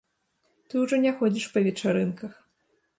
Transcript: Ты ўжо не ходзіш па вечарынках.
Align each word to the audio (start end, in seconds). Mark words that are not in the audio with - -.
Ты 0.67 0.73
ўжо 0.87 0.95
не 1.05 1.11
ходзіш 1.21 1.45
па 1.55 1.67
вечарынках. 1.71 2.33